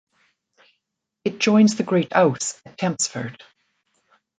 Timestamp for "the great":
1.75-2.11